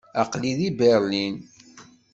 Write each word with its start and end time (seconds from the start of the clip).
Aql-i 0.21 0.51
di 0.59 0.69
Berlin. 0.79 1.35